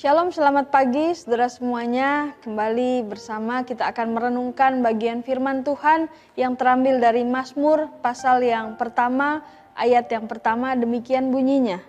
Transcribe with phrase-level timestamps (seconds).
[0.00, 2.32] Shalom, selamat pagi saudara semuanya.
[2.40, 6.08] Kembali bersama kita akan merenungkan bagian firman Tuhan
[6.40, 9.44] yang terambil dari Mazmur pasal yang pertama,
[9.76, 11.84] ayat yang pertama demikian bunyinya.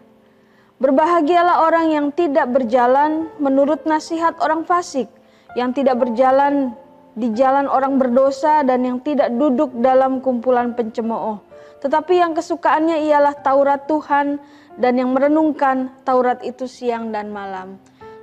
[0.84, 5.07] Berbahagialah orang yang tidak berjalan menurut nasihat orang fasik,
[5.55, 6.75] yang tidak berjalan
[7.16, 11.39] di jalan orang berdosa dan yang tidak duduk dalam kumpulan pencemooh.
[11.79, 14.36] Tetapi yang kesukaannya ialah Taurat Tuhan
[14.75, 17.79] dan yang merenungkan Taurat itu siang dan malam.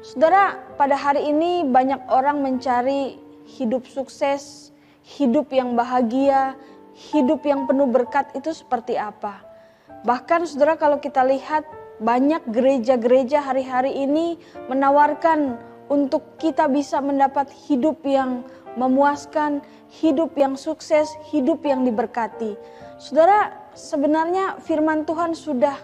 [0.08, 4.72] Saudara, pada hari ini banyak orang mencari hidup sukses,
[5.04, 6.56] hidup yang bahagia,
[7.12, 9.44] hidup yang penuh berkat itu seperti apa.
[10.08, 11.68] Bahkan saudara kalau kita lihat
[12.00, 14.40] banyak gereja-gereja hari-hari ini
[14.72, 15.60] menawarkan
[15.92, 18.48] untuk kita bisa mendapat hidup yang
[18.80, 19.60] memuaskan,
[19.92, 22.56] hidup yang sukses, hidup yang diberkati.
[22.96, 25.76] Saudara, sebenarnya firman Tuhan sudah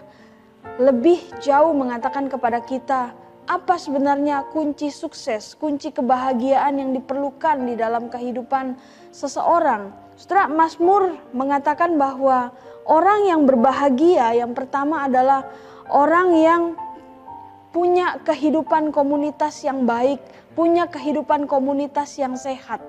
[0.81, 3.13] lebih jauh mengatakan kepada kita
[3.45, 8.73] apa sebenarnya kunci sukses, kunci kebahagiaan yang diperlukan di dalam kehidupan
[9.13, 9.93] seseorang.
[10.17, 12.49] Setelah Mazmur mengatakan bahwa
[12.89, 15.45] orang yang berbahagia yang pertama adalah
[15.93, 16.61] orang yang
[17.69, 20.17] punya kehidupan komunitas yang baik,
[20.57, 22.81] punya kehidupan komunitas yang sehat.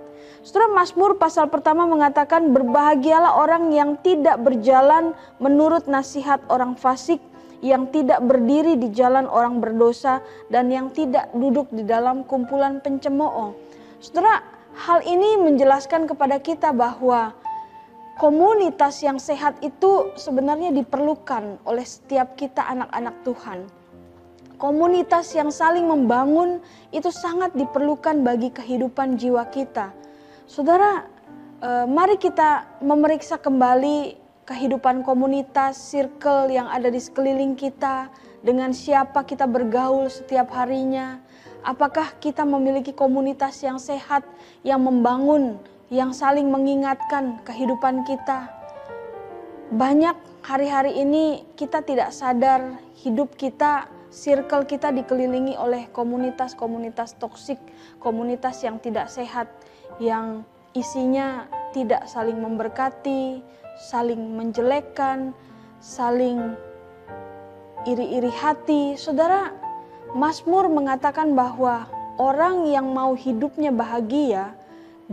[0.47, 5.13] Setelah Mazmur pasal pertama mengatakan berbahagialah orang yang tidak berjalan
[5.43, 7.19] menurut nasihat orang fasik,
[7.65, 10.21] yang tidak berdiri di jalan orang berdosa
[10.53, 13.57] dan yang tidak duduk di dalam kumpulan pencemooh.
[14.01, 14.45] Saudara,
[14.77, 17.33] hal ini menjelaskan kepada kita bahwa
[18.21, 23.59] komunitas yang sehat itu sebenarnya diperlukan oleh setiap kita anak-anak Tuhan.
[24.57, 29.93] Komunitas yang saling membangun itu sangat diperlukan bagi kehidupan jiwa kita.
[30.49, 31.05] Saudara,
[31.61, 38.09] eh, mari kita memeriksa kembali kehidupan komunitas, circle yang ada di sekeliling kita,
[38.47, 41.19] dengan siapa kita bergaul setiap harinya.
[41.67, 44.23] Apakah kita memiliki komunitas yang sehat,
[44.63, 45.59] yang membangun,
[45.91, 48.47] yang saling mengingatkan kehidupan kita?
[49.75, 50.15] Banyak
[50.47, 57.59] hari-hari ini kita tidak sadar hidup kita, circle kita dikelilingi oleh komunitas-komunitas toksik,
[57.99, 59.51] komunitas yang tidak sehat,
[59.99, 63.45] yang isinya tidak saling memberkati,
[63.77, 65.37] saling menjelekkan,
[65.77, 66.57] saling
[67.85, 68.97] iri-iri hati.
[68.97, 69.53] Saudara,
[70.17, 71.85] Mazmur mengatakan bahwa
[72.17, 74.57] orang yang mau hidupnya bahagia,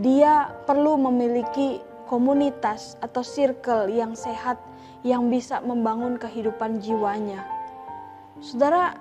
[0.00, 4.56] dia perlu memiliki komunitas atau circle yang sehat
[5.04, 7.44] yang bisa membangun kehidupan jiwanya.
[8.40, 8.96] Saudara,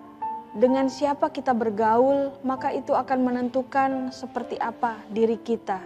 [0.54, 5.82] dengan siapa kita bergaul, maka itu akan menentukan seperti apa diri kita.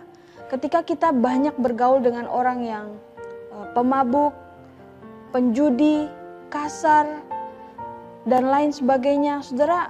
[0.48, 2.88] Ketika kita banyak bergaul dengan orang yang
[3.58, 4.38] Eh, pemabuk,
[5.34, 6.06] penjudi,
[6.54, 7.26] kasar,
[8.30, 9.42] dan lain sebagainya.
[9.42, 9.90] Saudara,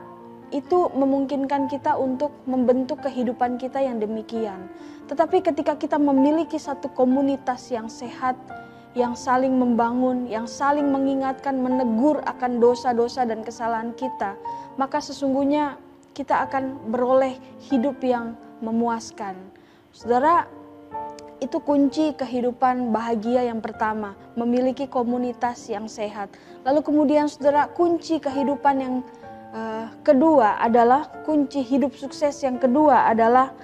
[0.55, 4.71] itu memungkinkan kita untuk membentuk kehidupan kita yang demikian.
[5.11, 8.39] Tetapi ketika kita memiliki satu komunitas yang sehat,
[8.95, 14.39] yang saling membangun, yang saling mengingatkan, menegur akan dosa-dosa dan kesalahan kita,
[14.79, 15.75] maka sesungguhnya
[16.15, 17.35] kita akan beroleh
[17.67, 19.56] hidup yang memuaskan.
[19.97, 20.45] Saudara,
[21.41, 26.29] itu kunci kehidupan bahagia yang pertama, memiliki komunitas yang sehat.
[26.61, 28.95] Lalu kemudian saudara, kunci kehidupan yang
[29.57, 33.57] uh, kedua adalah kunci hidup sukses yang kedua adalah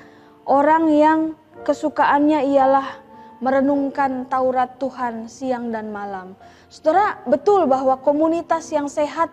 [0.49, 1.19] orang yang
[1.61, 2.97] kesukaannya ialah
[3.37, 6.33] merenungkan Taurat Tuhan siang dan malam.
[6.65, 9.29] Saudara, betul bahwa komunitas yang sehat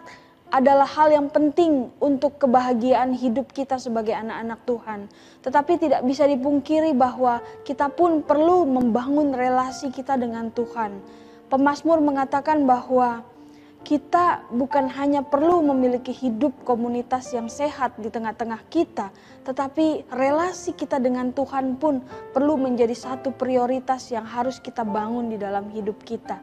[0.50, 5.00] adalah hal yang penting untuk kebahagiaan hidup kita sebagai anak-anak Tuhan.
[5.46, 10.98] Tetapi tidak bisa dipungkiri bahwa kita pun perlu membangun relasi kita dengan Tuhan.
[11.50, 13.22] Pemasmur mengatakan bahwa
[13.80, 19.08] kita bukan hanya perlu memiliki hidup komunitas yang sehat di tengah-tengah kita,
[19.48, 22.04] tetapi relasi kita dengan Tuhan pun
[22.36, 26.38] perlu menjadi satu prioritas yang harus kita bangun di dalam hidup kita.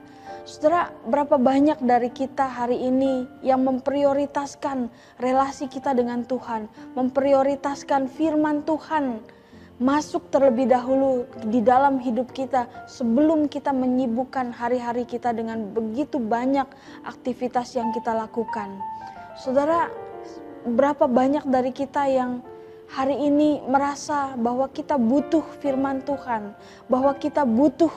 [0.47, 4.87] Saudara, berapa banyak dari kita hari ini yang memprioritaskan
[5.19, 9.19] relasi kita dengan Tuhan, memprioritaskan firman Tuhan
[9.77, 16.65] masuk terlebih dahulu di dalam hidup kita sebelum kita menyibukkan hari-hari kita dengan begitu banyak
[17.05, 18.73] aktivitas yang kita lakukan.
[19.37, 19.93] Saudara,
[20.65, 22.41] berapa banyak dari kita yang
[22.89, 26.57] hari ini merasa bahwa kita butuh firman Tuhan,
[26.89, 27.93] bahwa kita butuh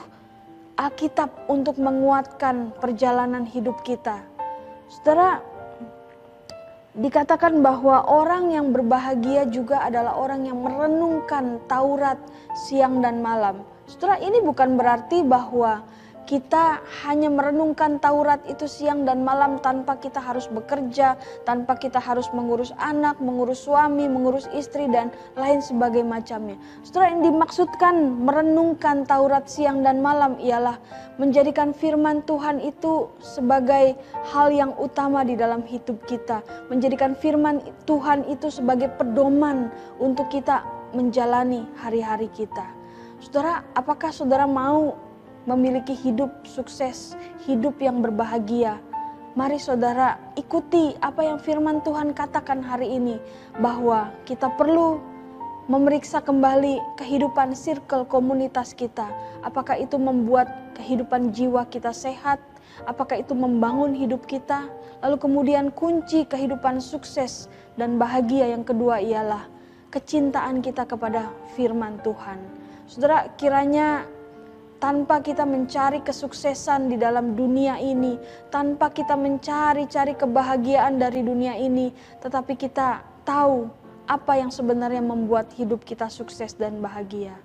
[0.77, 4.21] Alkitab untuk menguatkan perjalanan hidup kita.
[4.85, 5.41] Saudara,
[6.91, 12.19] dikatakan bahwa orang yang berbahagia juga adalah orang yang merenungkan Taurat
[12.67, 13.63] siang dan malam.
[13.87, 15.83] Saudara, ini bukan berarti bahwa
[16.31, 22.31] kita hanya merenungkan Taurat itu siang dan malam tanpa kita harus bekerja, tanpa kita harus
[22.31, 26.55] mengurus anak, mengurus suami, mengurus istri dan lain sebagai macamnya.
[26.87, 30.79] Setelah yang dimaksudkan merenungkan Taurat siang dan malam ialah
[31.19, 33.99] menjadikan firman Tuhan itu sebagai
[34.31, 36.39] hal yang utama di dalam hidup kita,
[36.71, 39.67] menjadikan firman Tuhan itu sebagai pedoman
[39.99, 40.63] untuk kita
[40.95, 42.71] menjalani hari-hari kita.
[43.19, 45.10] Saudara, apakah saudara mau
[45.49, 48.77] memiliki hidup sukses, hidup yang berbahagia.
[49.31, 53.15] Mari saudara ikuti apa yang firman Tuhan katakan hari ini
[53.63, 54.99] bahwa kita perlu
[55.71, 59.07] memeriksa kembali kehidupan circle komunitas kita.
[59.39, 62.43] Apakah itu membuat kehidupan jiwa kita sehat?
[62.83, 64.67] Apakah itu membangun hidup kita?
[64.99, 67.47] Lalu kemudian kunci kehidupan sukses
[67.79, 69.47] dan bahagia yang kedua ialah
[69.95, 72.39] kecintaan kita kepada firman Tuhan.
[72.91, 74.03] Saudara, kiranya
[74.81, 78.17] tanpa kita mencari kesuksesan di dalam dunia ini,
[78.49, 83.69] tanpa kita mencari-cari kebahagiaan dari dunia ini, tetapi kita tahu
[84.09, 87.37] apa yang sebenarnya membuat hidup kita sukses dan bahagia.